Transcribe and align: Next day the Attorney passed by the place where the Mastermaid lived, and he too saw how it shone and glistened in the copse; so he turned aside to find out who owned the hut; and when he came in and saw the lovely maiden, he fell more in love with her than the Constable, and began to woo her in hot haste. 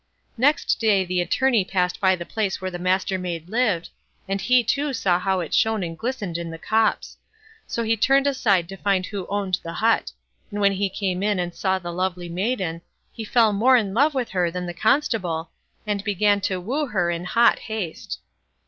Next 0.35 0.79
day 0.79 1.05
the 1.05 1.21
Attorney 1.21 1.63
passed 1.63 1.99
by 2.01 2.15
the 2.15 2.25
place 2.25 2.59
where 2.59 2.71
the 2.71 2.79
Mastermaid 2.79 3.49
lived, 3.49 3.91
and 4.27 4.41
he 4.41 4.63
too 4.63 4.93
saw 4.93 5.19
how 5.19 5.41
it 5.41 5.53
shone 5.53 5.83
and 5.83 5.95
glistened 5.95 6.39
in 6.39 6.49
the 6.49 6.57
copse; 6.57 7.17
so 7.67 7.83
he 7.83 7.95
turned 7.95 8.25
aside 8.25 8.67
to 8.69 8.77
find 8.77 9.05
out 9.05 9.09
who 9.09 9.27
owned 9.27 9.59
the 9.61 9.73
hut; 9.73 10.11
and 10.49 10.59
when 10.59 10.71
he 10.71 10.89
came 10.89 11.21
in 11.21 11.37
and 11.37 11.53
saw 11.53 11.77
the 11.77 11.93
lovely 11.93 12.29
maiden, 12.29 12.81
he 13.13 13.23
fell 13.23 13.53
more 13.53 13.77
in 13.77 13.93
love 13.93 14.15
with 14.15 14.29
her 14.29 14.49
than 14.49 14.65
the 14.65 14.73
Constable, 14.73 15.51
and 15.85 16.03
began 16.03 16.41
to 16.41 16.59
woo 16.59 16.87
her 16.87 17.11
in 17.11 17.25
hot 17.25 17.59
haste. 17.59 18.21